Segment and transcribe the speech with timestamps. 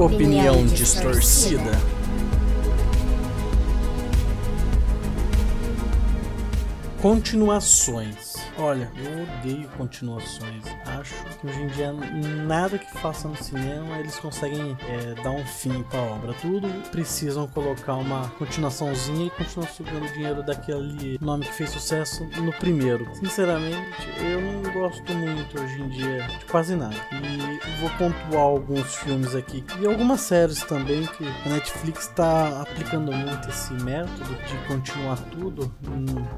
[0.00, 1.72] Opinião distorcida.
[7.02, 8.34] Continuações.
[8.58, 10.64] Olha, eu odeio continuações.
[10.84, 15.44] Acho que hoje em dia nada que faça no cinema eles conseguem é, dar um
[15.44, 16.34] fim pra obra.
[16.34, 22.52] Tudo precisam colocar uma continuaçãozinha e continuar sugando dinheiro daquele nome que fez sucesso no
[22.52, 23.08] primeiro.
[23.14, 26.96] Sinceramente, eu não gosto muito hoje em dia de quase nada.
[27.12, 27.47] E
[27.80, 33.48] vou pontuar alguns filmes aqui e algumas séries também que a Netflix está aplicando muito
[33.48, 35.72] esse método de continuar tudo,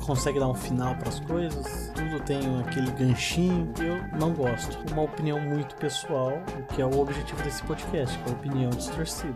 [0.04, 4.78] consegue dar um final para as coisas tudo tem aquele ganchinho que eu não gosto.
[4.92, 8.70] Uma opinião muito pessoal, o que é o objetivo desse podcast, que é a opinião
[8.70, 9.34] distorcida.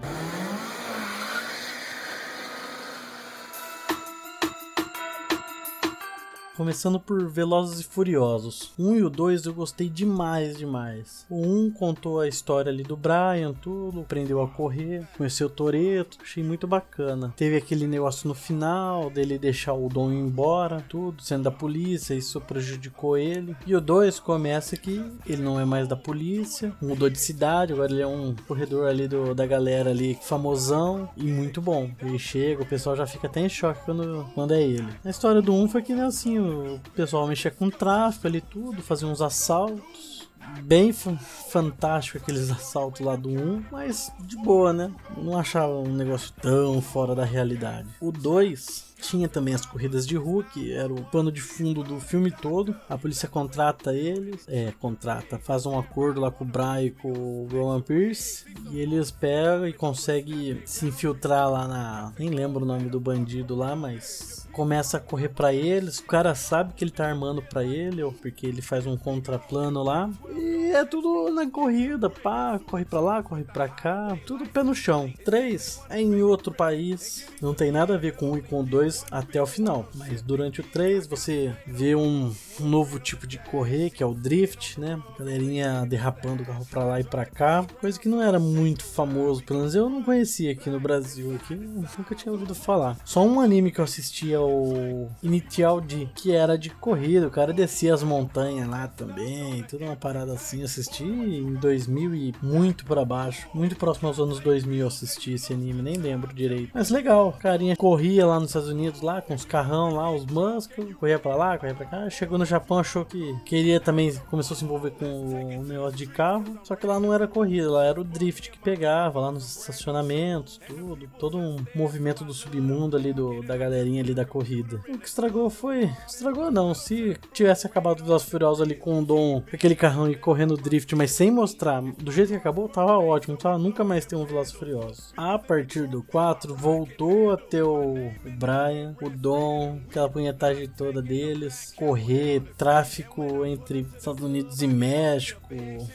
[6.57, 8.73] Começando por Velozes e Furiosos.
[8.79, 11.27] 1 e o 2 eu gostei demais, demais.
[11.29, 16.17] O 1 contou a história ali do Brian, tudo, aprendeu a correr, conheceu o Toreto,
[16.23, 17.35] achei muito bacana.
[17.37, 22.41] Teve aquele negócio no final dele deixar o Dom embora, tudo, sendo da polícia, isso
[22.41, 23.57] prejudicou ele.
[23.67, 27.91] E o 2 começa que ele não é mais da polícia, mudou de cidade, agora
[27.91, 31.91] ele é um corredor ali do, da galera ali, famosão e muito bom.
[32.01, 34.89] Ele chega, o pessoal já fica até em choque quando, quando é ele.
[35.05, 38.83] A história do 1 foi que nem assim, o pessoal mexia com tráfico ali tudo,
[38.83, 40.29] fazia uns assaltos.
[40.63, 44.93] Bem fantástico aqueles assaltos lá do 1, mas de boa, né?
[45.17, 47.89] Não achava um negócio tão fora da realidade.
[48.01, 52.01] O 2 tinha também as corridas de rua, que era o pano de fundo do
[52.01, 52.75] filme todo.
[52.89, 57.13] A polícia contrata eles, é, contrata, faz um acordo lá com o Brian e com
[57.13, 62.13] o Roman Pierce, e eles pegam e conseguem se infiltrar lá na.
[62.19, 65.99] Nem lembro o nome do bandido lá, mas começa a correr para eles.
[65.99, 69.83] O cara sabe que ele tá armando para ele, ou porque ele faz um contraplano
[69.83, 70.09] lá.
[70.31, 74.75] E é tudo na corrida, pá, corre para lá, corre para cá, tudo pé no
[74.75, 75.13] chão.
[75.25, 78.94] 3 é em outro país, não tem nada a ver com um e com dois
[79.11, 79.89] até o final.
[79.95, 84.15] Mas durante o 3 você vê um, um novo tipo de correr, que é o
[84.15, 85.01] drift, né?
[85.19, 89.43] Galerinha derrapando o carro para lá e para cá, coisa que não era muito famoso,
[89.43, 92.97] pelo menos eu não conhecia aqui no Brasil, aqui nunca tinha ouvido falar.
[93.05, 97.27] Só um anime que eu assistia o Initial D, que era de corrida.
[97.27, 100.63] O cara descia as montanhas lá também, tudo uma parada assim.
[100.63, 105.53] Assisti em 2000 e muito para baixo, muito próximo aos anos 2000 eu assisti esse
[105.53, 106.71] anime, nem lembro direito.
[106.75, 110.95] Mas legal, carinha corria lá nos Estados Unidos lá com os carrão lá, os muscles,
[110.97, 112.11] corria para lá, corria para cá.
[112.11, 116.07] Chegou no Japão, achou que queria também, começou a se envolver com o negócio de
[116.07, 119.59] carro, só que lá não era corrida, lá era o drift que pegava lá nos
[119.59, 124.81] estacionamentos, tudo, todo um movimento do submundo ali do, da galerinha ali da corrida.
[124.89, 125.91] O que estragou foi.
[126.07, 126.75] Estragou não.
[126.75, 130.95] Se tivesse acabado os Velozes Furiosos ali com o Dom, aquele carrão e correndo drift,
[130.95, 133.37] mas sem mostrar, do jeito que acabou, tava ótimo.
[133.37, 135.13] Tava nunca mais ter um Velozes Furiosos.
[135.17, 138.31] A partir do 4, voltou a ter o, o
[138.65, 145.41] Brian, o Dom, aquela punhetagem toda deles, correr, tráfico entre Estados Unidos e México.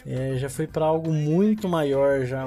[0.06, 2.46] É, já foi para algo muito maior já.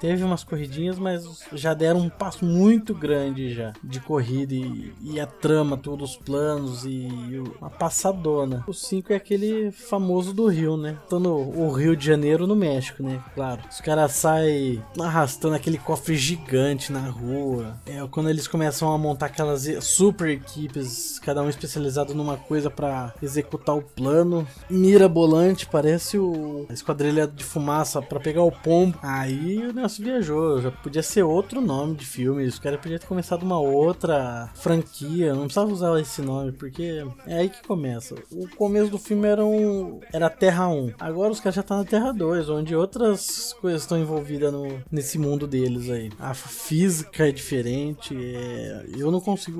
[0.00, 5.20] Teve umas corridinhas, mas já deram um passo muito grande já de corrida e, e
[5.20, 8.64] a trama, todos os planos e uma passadona.
[8.66, 10.98] O 5 é aquele famoso do Rio, né?
[11.08, 13.22] Tô o Rio de Janeiro no México, né?
[13.34, 13.62] Claro.
[13.70, 17.76] Os caras saem arrastando aquele cofre gigante na rua.
[17.86, 23.14] É quando eles começam a montar aquelas super equipes, cada um especializado numa coisa para
[23.22, 24.46] executar o plano.
[24.68, 28.98] Mirabolante, parece o esquadrilha de fumaça para pegar o pombo.
[29.02, 30.60] Aí o negócio viajou.
[30.60, 32.44] Já podia ser outro nome de filme.
[32.44, 37.38] Os caras podiam ter começado uma outra franquia não precisava usar esse nome, porque é
[37.38, 38.14] aí que começa.
[38.30, 40.94] O começo do filme era, um, era Terra 1.
[40.98, 44.82] Agora os caras já estão tá na Terra 2, onde outras coisas estão envolvidas no,
[44.90, 46.10] nesse mundo deles aí.
[46.18, 48.86] A física é diferente, é...
[48.96, 49.53] eu não consigo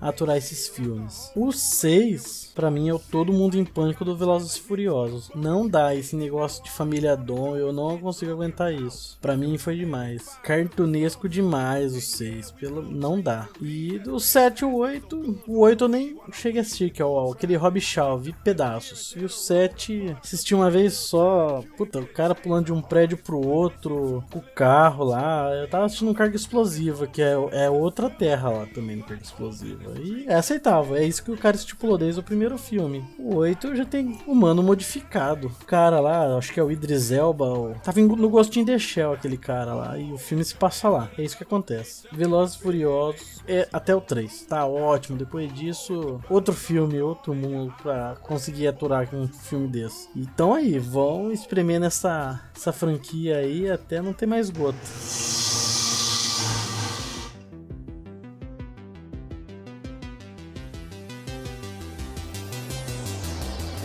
[0.00, 1.30] aturar esses filmes.
[1.34, 5.30] O 6, para mim, é o Todo Mundo em Pânico do Velozes e Furiosos.
[5.34, 9.18] Não dá esse negócio de família Dom, eu não consigo aguentar isso.
[9.20, 10.38] Para mim foi demais.
[10.42, 12.82] Cartunesco demais o 6, pelo...
[12.82, 13.48] não dá.
[13.60, 17.32] E do 7 e 8, o 8 eu nem cheguei a assistir, que é o,
[17.32, 19.14] aquele Rob Shaw, vi pedaços.
[19.16, 21.62] E o 7 assisti uma vez só.
[21.76, 25.50] Puta, o cara pulando de um prédio pro outro, com o carro lá.
[25.54, 29.22] Eu tava assistindo um carga explosiva, que é, é outra terra lá também no carga
[29.40, 29.92] explosiva.
[29.98, 33.04] E é aceitável, é isso que o cara estipulou desde o primeiro filme.
[33.18, 35.48] O 8 já tem humano modificado.
[35.48, 39.36] O cara lá, acho que é o Idris Elba, tava no Gostinho de Shell aquele
[39.36, 39.98] cara lá.
[39.98, 41.10] E o filme se passa lá.
[41.16, 42.06] É isso que acontece.
[42.12, 44.42] Velozes Furiosos é até o 3.
[44.42, 45.18] Tá ótimo.
[45.18, 50.08] Depois disso, outro filme, outro mundo pra conseguir aturar com um filme desse.
[50.14, 54.78] Então aí, vão espremendo essa, essa franquia aí até não ter mais gota.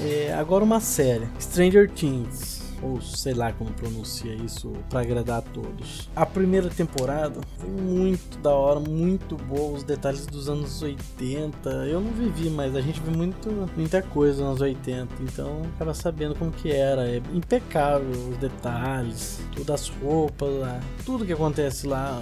[0.05, 5.41] É, agora uma série, Stranger Things ou sei lá como pronuncia isso para agradar a
[5.41, 6.07] todos.
[6.15, 11.69] A primeira temporada muito da hora, muito boa, os detalhes dos anos 80.
[11.87, 16.35] Eu não vivi, mas a gente viu muito, muita coisa nos 80, então acaba sabendo
[16.35, 17.07] como que era.
[17.07, 22.21] É impecável os detalhes, todas as roupas lá, tudo que acontece lá.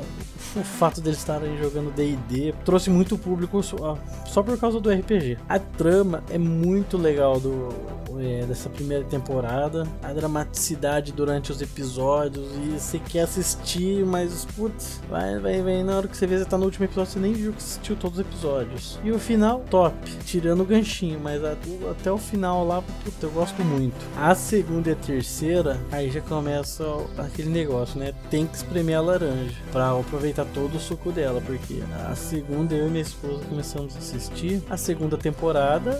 [0.55, 5.37] O fato deles estarem jogando D&D trouxe muito público só, só por causa do RPG.
[5.49, 7.69] A trama é muito legal do
[8.19, 9.87] é, dessa primeira temporada.
[10.01, 15.83] A dramaticidade durante os episódios e você quer assistir, mas putz, vai, vai, vai.
[15.83, 17.95] Na hora que você vê, você tá no último episódio, você nem viu que assistiu
[17.95, 18.99] todos os episódios.
[19.03, 19.95] E o final, top.
[20.25, 21.55] Tirando o ganchinho, mas a,
[21.91, 23.95] até o final lá, puta, eu gosto muito.
[24.17, 26.83] A segunda e a terceira, aí já começa
[27.17, 28.13] aquele negócio, né?
[28.29, 32.87] Tem que espremer a laranja para aproveitar todo o suco dela, porque a segunda eu
[32.87, 34.61] e minha esposa começamos a assistir.
[34.69, 35.99] A segunda temporada,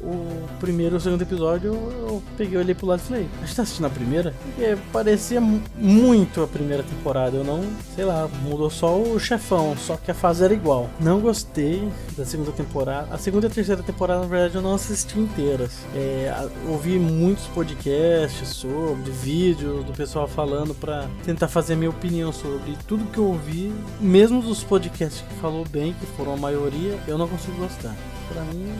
[0.00, 3.46] o primeiro e o segundo episódio episódio, eu peguei, olhei pro lado e falei, a
[3.46, 4.34] gente tá assistindo a primeira?
[4.42, 7.36] Porque parecia muito a primeira temporada.
[7.36, 7.62] Eu não,
[7.94, 10.88] sei lá, mudou só o chefão, só que a fase era igual.
[11.00, 13.12] Não gostei da segunda temporada.
[13.12, 15.72] A segunda e a terceira temporada, na verdade, eu não assisti inteiras.
[15.94, 16.32] É,
[16.68, 22.76] ouvi muitos podcasts sobre, vídeos do pessoal falando pra tentar fazer a minha opinião sobre
[22.86, 27.18] tudo que eu ouvi, mesmo dos podcasts que falou bem, que foram a maioria, eu
[27.18, 27.94] não consigo gostar.
[28.28, 28.72] Pra mim,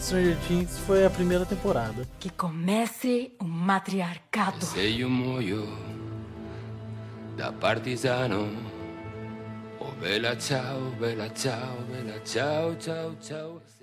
[0.00, 2.08] Stranger Things foi a primeira temporada.
[2.18, 4.64] Que comece o matriarcado.
[4.64, 5.68] Sei o moio
[7.36, 8.48] da partisano.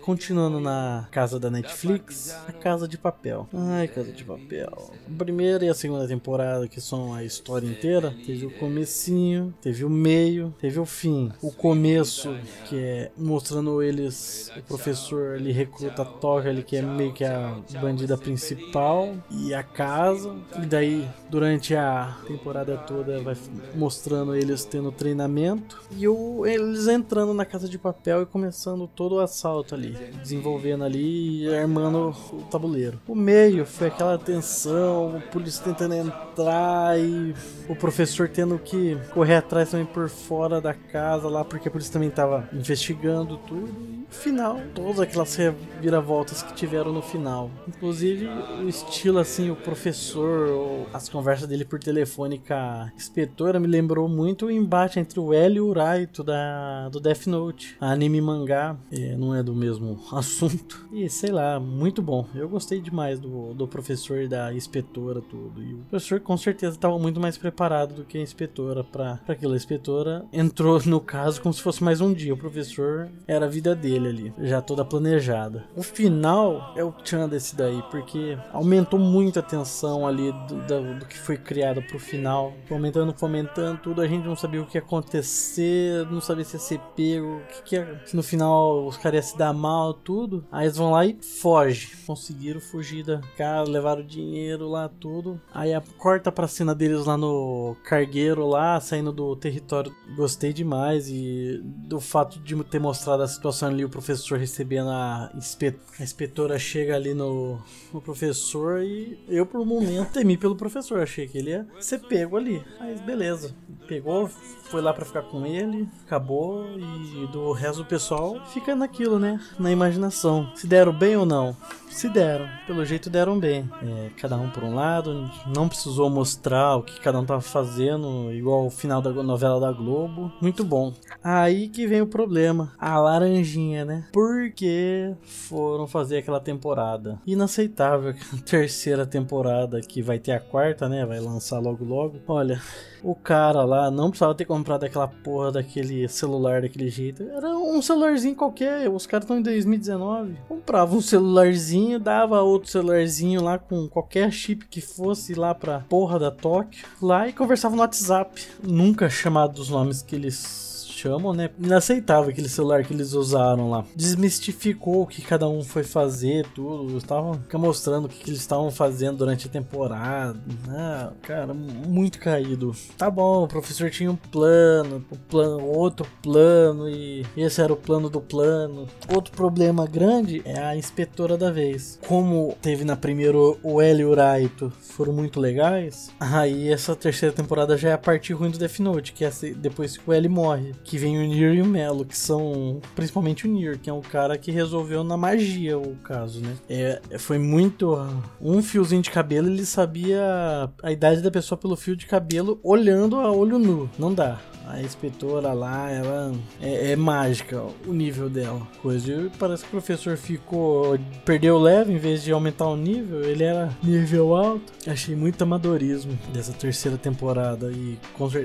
[0.01, 3.47] Continuando na casa da Netflix, a Casa de Papel.
[3.53, 4.93] Ai, Casa de Papel.
[5.05, 9.83] A primeira e a segunda temporada, que são a história inteira, teve o comecinho, teve
[9.83, 11.31] o meio, teve o fim.
[11.41, 12.35] O começo,
[12.65, 17.25] que é mostrando eles, o professor ele recruta a Toca, ele que é meio que
[17.25, 20.33] a bandida principal, e a casa.
[20.61, 23.35] E daí, durante a temporada toda, vai
[23.75, 25.81] mostrando eles tendo treinamento.
[25.91, 30.83] E o, eles entrando na Casa de Papel e começando todo o assalto ali desenvolvendo
[30.83, 32.99] ali e armando o tabuleiro.
[33.07, 37.33] O meio foi aquela tensão, o polícia tentando entrar e
[37.67, 41.93] o professor tendo que correr atrás também por fora da casa lá, porque a polícia
[41.93, 47.51] também estava investigando tudo final, todas aquelas reviravoltas que tiveram no final.
[47.67, 53.67] Inclusive o estilo assim, o professor, as conversas dele por telefone com a inspetora me
[53.67, 57.75] lembrou muito o embate entre o L e o Raito da, do Death Note.
[57.79, 60.87] Anime mangá é, não é do mesmo assunto.
[60.91, 62.25] E sei lá, muito bom.
[62.33, 65.61] Eu gostei demais do, do professor e da inspetora tudo.
[65.61, 69.53] E o professor com certeza estava muito mais preparado do que a inspetora para aquilo.
[69.53, 72.33] A inspetora entrou no caso como se fosse mais um dia.
[72.33, 75.65] O professor era a vida dele dele ali, já toda planejada.
[75.75, 80.99] O final é o tchan desse daí, porque aumentou muito a tensão ali do, do,
[80.99, 82.53] do que foi criado pro final.
[82.67, 86.59] Fomentando, fomentando tudo, a gente não sabia o que ia acontecer, não sabia se ia
[86.59, 89.93] ser pego, o que, que ia, se no final os caras iam se dar mal,
[89.93, 90.45] tudo.
[90.51, 91.95] Aí eles vão lá e foge.
[92.05, 95.41] Conseguiram fugir da casa, levaram dinheiro lá, tudo.
[95.53, 99.93] Aí a, corta pra cena deles lá no cargueiro lá, saindo do território.
[100.15, 105.31] Gostei demais e do fato de ter mostrado a situação ali o professor recebendo a,
[105.35, 107.59] inspe a inspetora chega ali no,
[107.93, 111.99] no, professor e eu por um momento temi pelo professor, achei que ele ia ser
[111.99, 112.63] pego ali.
[112.79, 113.55] Mas beleza,
[113.87, 114.27] pegou,
[114.69, 119.39] foi lá para ficar com ele, acabou e do resto do pessoal fica naquilo, né?
[119.59, 120.51] Na imaginação.
[120.55, 121.55] Se deram bem ou não?
[121.89, 123.67] Se deram, pelo jeito deram bem.
[123.81, 128.31] É, cada um por um lado, não precisou mostrar o que cada um tava fazendo,
[128.31, 130.31] igual o final da novela da Globo.
[130.39, 130.93] Muito bom.
[131.23, 134.05] Aí que vem o problema, a laranjinha, né?
[134.11, 137.19] Por que foram fazer aquela temporada?
[137.25, 141.05] Inaceitável a terceira temporada que vai ter a quarta, né?
[141.05, 142.19] Vai lançar logo logo.
[142.27, 142.61] Olha,
[143.03, 147.23] o cara lá não precisava ter comprado aquela porra daquele celular daquele jeito.
[147.23, 148.89] Era um celularzinho qualquer.
[148.89, 150.37] Os caras estão em 2019.
[150.47, 156.19] Comprava um celularzinho, dava outro celularzinho lá com qualquer chip que fosse lá pra porra
[156.19, 156.85] da Tóquio.
[157.01, 158.41] Lá e conversava no WhatsApp.
[158.61, 161.49] Nunca chamado dos nomes que eles chamam, né?
[161.59, 163.85] Inaceitável aquele celular que eles usaram lá.
[163.95, 166.97] Desmistificou o que cada um foi fazer, tudo.
[166.97, 170.39] Estavam mostrando o que, eles estavam fazendo durante a temporada.
[170.69, 172.75] Ah, cara, muito caído.
[172.97, 177.77] Tá bom, o professor tinha um plano, o plano, outro plano, e esse era o
[177.77, 178.87] plano do plano.
[179.13, 181.99] Outro problema grande é a inspetora da vez.
[182.07, 187.35] Como teve na primeira o L e o Raito foram muito legais, aí essa terceira
[187.35, 190.27] temporada já é a parte ruim do Death Note, que é depois que o L
[190.29, 193.93] morre, que vem o Nier e o Melo, que são principalmente o Nier, que é
[193.93, 196.55] um cara que resolveu na magia o caso, né?
[196.69, 197.97] É, foi muito
[198.41, 203.17] um fiozinho de cabelo, ele sabia a idade da pessoa pelo fio de cabelo olhando
[203.17, 203.89] a olho nu.
[203.99, 204.39] Não dá
[204.69, 208.61] a inspetora lá, ela é, é, mágica o nível dela.
[208.81, 209.31] Coisa.
[209.39, 210.97] Parece que o professor ficou.
[211.25, 214.71] perdeu leve em vez de aumentar o nível, ele era nível alto.
[214.85, 217.97] Achei muito amadorismo dessa terceira temporada e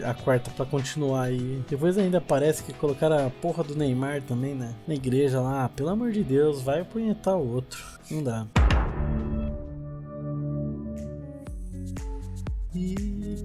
[0.04, 1.62] a quarta para continuar aí.
[1.68, 4.74] Depois ainda parece que colocaram a porra do Neymar também, né?
[4.86, 7.82] Na igreja lá, pelo amor de Deus, vai apunhetar o outro.
[8.10, 8.46] Não dá.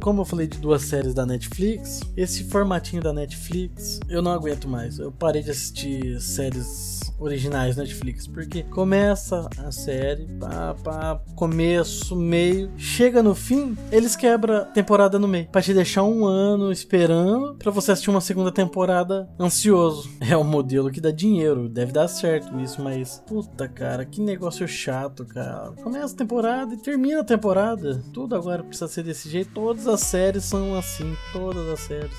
[0.02, 4.68] Como eu falei de duas séries da Netflix, esse formatinho da Netflix eu não aguento
[4.68, 5.00] mais.
[5.00, 12.72] Eu parei de assistir séries originais Netflix, porque começa a série, pá, pá, começo, meio,
[12.78, 17.56] chega no fim, eles quebram a temporada no meio, pra te deixar um ano esperando
[17.56, 20.10] para você assistir uma segunda temporada ansioso.
[20.20, 24.68] É um modelo que dá dinheiro, deve dar certo isso, mas puta cara, que negócio
[24.68, 25.72] chato, cara.
[25.84, 28.04] Começa a temporada e termina a temporada.
[28.14, 32.18] Tudo agora precisa ser desse jeito, todas as séries são assim, todas as séries.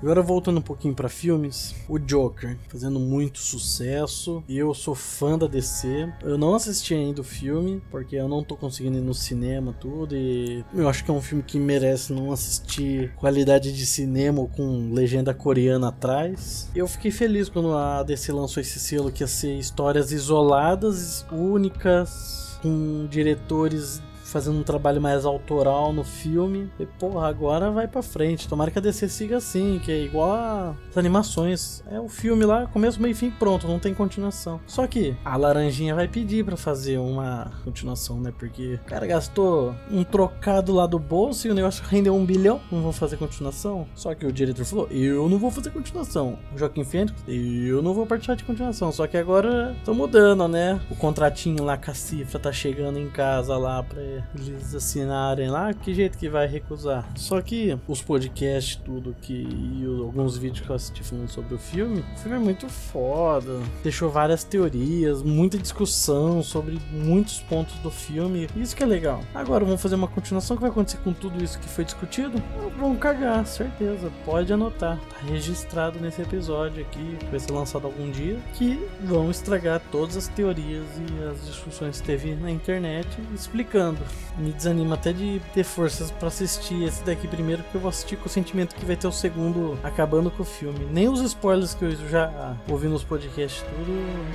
[0.00, 4.44] Agora voltando um pouquinho para filmes, o Joker fazendo muito sucesso.
[4.48, 6.12] Eu sou fã da DC.
[6.22, 10.14] Eu não assisti ainda o filme porque eu não tô conseguindo ir no cinema tudo
[10.14, 14.48] e eu acho que é um filme que merece não assistir qualidade de cinema ou
[14.48, 16.70] com legenda coreana atrás.
[16.74, 22.58] Eu fiquei feliz quando a DC lançou esse selo que ia ser histórias isoladas, únicas,
[22.62, 26.70] com diretores fazendo um trabalho mais autoral no filme.
[26.78, 28.48] E, porra, agora vai pra frente.
[28.48, 31.82] Tomara que a DC siga assim, que é igual as animações.
[31.90, 34.60] É o filme lá, começo, meio fim, pronto, não tem continuação.
[34.66, 38.32] Só que a Laranjinha vai pedir para fazer uma continuação, né?
[38.36, 42.60] Porque o cara gastou um trocado lá do bolso e o negócio rendeu um bilhão.
[42.70, 43.86] Não vão fazer continuação.
[43.94, 46.38] Só que o diretor falou: Eu não vou fazer continuação.
[46.54, 48.92] O Joaquim Fênix, eu não vou participar de continuação.
[48.92, 50.80] Só que agora tô mudando, né?
[50.90, 54.02] O contratinho lá com a cifra tá chegando em casa lá pra
[54.34, 57.08] eles assinarem lá, que jeito que vai recusar?
[57.16, 61.58] Só que os podcasts, tudo que e alguns vídeos que eu assisti falando sobre o
[61.58, 63.60] filme, o filme é muito foda.
[63.82, 68.48] Deixou várias teorias, muita discussão sobre muitos pontos do filme.
[68.56, 69.20] Isso que é legal.
[69.34, 70.54] Agora vamos fazer uma continuação.
[70.54, 72.42] O que vai acontecer com tudo isso que foi discutido?
[72.78, 74.10] Vamos cagar, certeza.
[74.24, 74.98] Pode anotar.
[74.98, 80.16] Tá registrado nesse episódio aqui, que vai ser lançado algum dia, que vão estragar todas
[80.16, 83.98] as teorias e as discussões que teve na internet explicando
[84.36, 88.16] me desanima até de ter forças para assistir esse daqui primeiro, porque eu vou assistir
[88.16, 90.86] com o sentimento que vai ter o segundo acabando com o filme.
[90.90, 93.92] Nem os spoilers que eu já ouvi nos podcasts tudo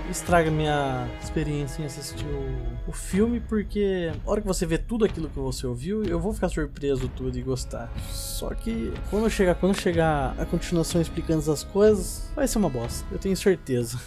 [0.10, 5.06] estraga minha experiência em assistir o, o filme, porque a hora que você vê tudo
[5.06, 7.92] aquilo que você ouviu, eu vou ficar surpreso tudo e gostar.
[8.10, 13.06] Só que quando chegar, quando chegar a continuação explicando essas coisas, vai ser uma bosta,
[13.12, 13.98] eu tenho certeza.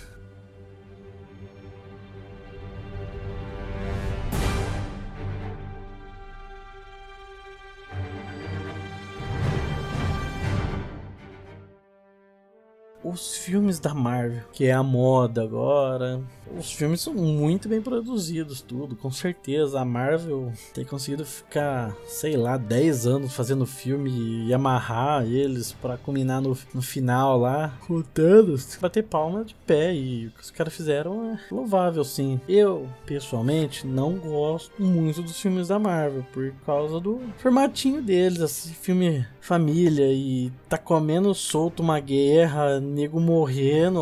[13.16, 16.20] Os filmes da Marvel, que é a moda agora.
[16.58, 19.80] Os filmes são muito bem produzidos, tudo, com certeza.
[19.80, 25.96] A Marvel tem conseguido ficar, sei lá, 10 anos fazendo filme e amarrar eles para
[25.96, 28.76] culminar no, no final lá, com Thanos.
[28.80, 32.40] Bater palma de pé e o que os caras fizeram é louvável, sim.
[32.48, 38.70] Eu, pessoalmente, não gosto muito dos filmes da Marvel por causa do formatinho deles, esse
[38.70, 43.35] filme família e tá comendo solto uma guerra, nego morrendo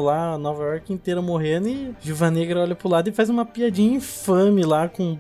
[0.03, 3.97] lá, Nova York inteira morrendo e Viva Negra olha pro lado e faz uma piadinha
[3.97, 5.19] infame lá com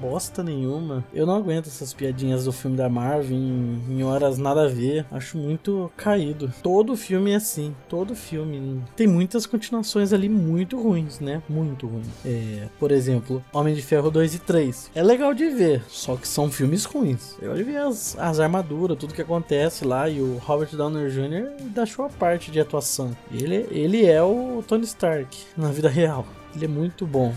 [0.00, 1.04] bosta nenhuma.
[1.12, 5.06] Eu não aguento essas piadinhas do filme da Marvel em, em horas nada a ver.
[5.10, 6.52] Acho muito caído.
[6.62, 8.82] Todo filme é assim, todo filme.
[8.96, 11.42] Tem muitas continuações ali muito ruins, né?
[11.48, 12.06] Muito ruins.
[12.24, 14.90] É, por exemplo, Homem de Ferro 2 e 3.
[14.94, 17.36] É legal de ver, só que são filmes ruins.
[17.40, 21.62] Eu de ver as, as armaduras, tudo que acontece lá e o Robert Downey Jr.
[21.68, 23.16] da sua parte de atuação.
[23.30, 26.26] Ele, ele é o Tony Stark na vida real.
[26.54, 27.34] Ele é muito bom.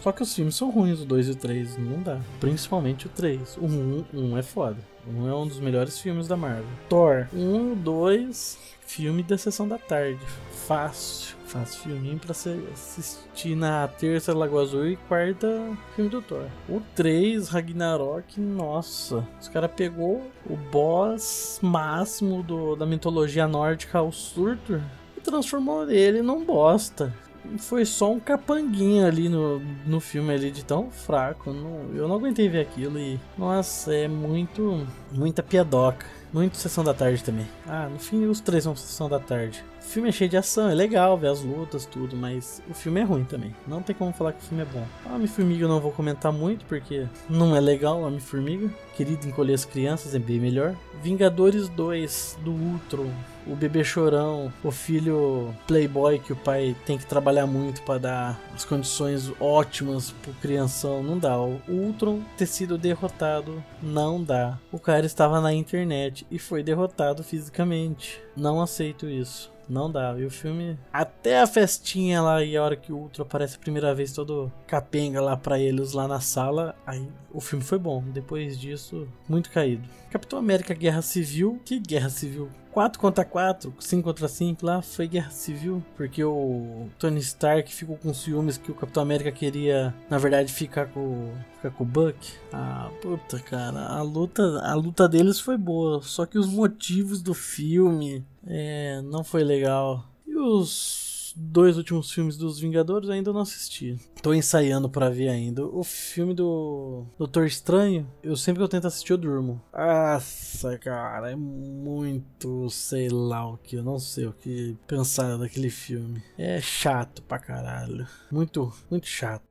[0.00, 2.20] Só que os filmes são ruins, o 2 e o 3, não dá.
[2.40, 3.56] Principalmente o 3.
[3.56, 4.78] O 1, 1 é foda.
[5.06, 6.64] O 1 é um dos melhores filmes da Marvel.
[6.88, 10.20] Thor 1, 2, filme da sessão da tarde.
[10.66, 11.36] Fácil.
[11.46, 15.48] Fácil filminho pra você assistir na terça Lagoa Azul e quarta
[15.96, 16.46] filme do Thor.
[16.68, 19.26] O 3, Ragnarok, nossa.
[19.40, 26.22] Os caras pegou o boss máximo do, da mitologia nórdica, o Surtur, e transformou ele
[26.22, 27.12] num bosta
[27.56, 31.52] foi só um capanguinho ali no, no filme ali de tão fraco.
[31.52, 33.18] Não, eu não aguentei ver aquilo e.
[33.38, 34.86] Nossa, é muito.
[35.12, 36.04] muita piadoca.
[36.32, 37.46] Muito sessão da tarde também.
[37.66, 39.64] Ah, no fim os três são sessão da tarde.
[39.80, 43.00] O filme é cheio de ação, é legal ver as lutas, tudo, mas o filme
[43.00, 43.54] é ruim também.
[43.66, 44.86] Não tem como falar que o filme é bom.
[45.14, 48.68] Homem-Formiga eu não vou comentar muito, porque não é legal Homem-Formiga.
[48.94, 50.74] Querido encolher as crianças é bem melhor.
[51.02, 53.10] Vingadores 2 do Ultron
[53.48, 58.40] o bebê chorão, o filho playboy que o pai tem que trabalhar muito para dar
[58.54, 61.38] as condições ótimas pro crianção, não dá.
[61.38, 64.58] O Ultron ter sido derrotado, não dá.
[64.70, 68.20] O cara estava na internet e foi derrotado fisicamente.
[68.36, 69.52] Não aceito isso.
[69.68, 70.14] Não dá.
[70.18, 70.78] E o filme.
[70.92, 74.52] Até a festinha lá e a hora que o Ultron aparece a primeira vez, todo
[74.66, 76.74] capenga lá pra eles lá na sala.
[76.86, 78.02] Aí o filme foi bom.
[78.02, 79.88] Depois disso, muito caído.
[80.10, 81.60] Capitão América Guerra Civil.
[81.64, 82.48] Que Guerra Civil?
[82.78, 87.96] 4 contra 4, 5 contra 5 lá, foi guerra civil, porque o Tony Stark ficou
[87.96, 92.16] com ciúmes que o Capitão América queria, na verdade, ficar com, ficar com o Buck.
[92.52, 97.34] Ah, puta, cara, a luta, a luta deles foi boa, só que os motivos do
[97.34, 100.04] filme é, não foi legal.
[100.26, 103.96] E os dois últimos filmes dos Vingadores ainda não assisti.
[104.22, 105.64] Tô ensaiando para ver ainda.
[105.64, 109.62] O filme do Doutor Estranho, eu sempre que eu tento assistir eu durmo.
[109.72, 115.70] Nossa, cara, é muito, sei lá o que, eu não sei o que pensar daquele
[115.70, 116.22] filme.
[116.36, 118.06] É chato pra caralho.
[118.30, 119.46] Muito, muito chato.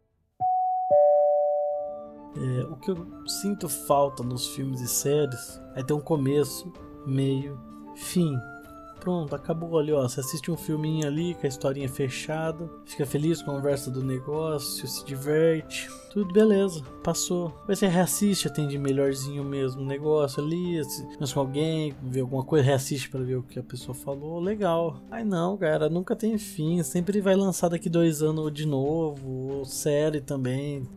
[2.36, 6.72] É, o que eu sinto falta nos filmes e séries é ter um começo,
[7.06, 7.60] meio,
[7.96, 8.38] fim
[9.08, 10.02] pronto, acabou ali, ó.
[10.02, 15.06] Você assiste um filminho ali com a historinha fechada, fica feliz conversa do negócio, se
[15.06, 17.54] diverte, tudo beleza, passou.
[17.68, 22.66] Aí você reassiste, atende melhorzinho mesmo o negócio ali, se com alguém, vê alguma coisa,
[22.66, 25.00] reassiste para ver o que a pessoa falou, legal.
[25.12, 30.20] Aí não, cara, nunca tem fim, sempre vai lançar daqui dois anos de novo, série
[30.20, 30.88] também.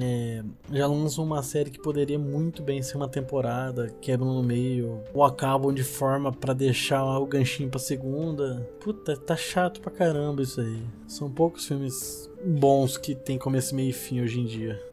[0.00, 5.02] É, já lançam uma série que poderia muito bem ser uma temporada, quebram no meio,
[5.12, 8.68] ou acabam de forma para deixar o ganchinho pra segunda.
[8.80, 10.82] Puta, tá chato pra caramba isso aí.
[11.06, 14.89] São poucos filmes bons que tem começo, meio e fim hoje em dia.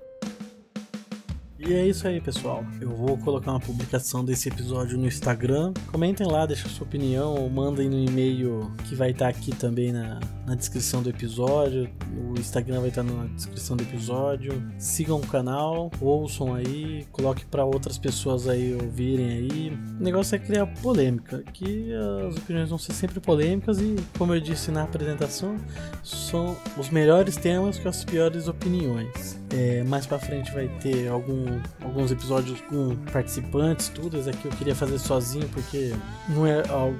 [1.59, 2.63] E é isso aí, pessoal.
[2.79, 5.73] Eu vou colocar uma publicação desse episódio no Instagram.
[5.91, 10.19] Comentem lá, deixem sua opinião, ou mandem no e-mail que vai estar aqui também na,
[10.45, 11.89] na descrição do episódio.
[12.15, 14.63] O Instagram vai estar na descrição do episódio.
[14.77, 19.79] Sigam o canal, ouçam aí, coloque para outras pessoas aí ouvirem aí.
[19.99, 21.91] O negócio é criar polêmica, que
[22.27, 25.57] as opiniões vão ser sempre polêmicas e, como eu disse na apresentação,
[26.03, 29.46] são os melhores temas com as piores opiniões.
[29.51, 31.45] É, mais para frente vai ter algum,
[31.81, 34.17] alguns episódios com participantes, tudo.
[34.17, 35.93] Esse aqui eu queria fazer sozinho porque
[36.29, 36.97] não é algo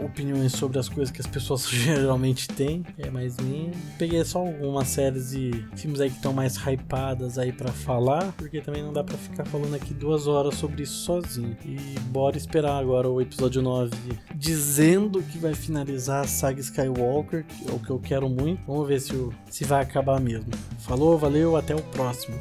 [0.00, 3.72] opiniões sobre as coisas que as pessoas geralmente têm, é mais minha.
[3.98, 8.60] Peguei só algumas séries e filmes aí que estão mais hypadas aí para falar, porque
[8.60, 11.56] também não dá para ficar falando aqui duas horas sobre isso sozinho.
[11.64, 13.92] E bora esperar agora o episódio 9
[14.34, 18.62] dizendo que vai finalizar a saga Skywalker, que é o que eu quero muito.
[18.66, 19.12] Vamos ver se,
[19.50, 20.50] se vai acabar mesmo.
[20.78, 22.38] Falou, valeu, até o próximo.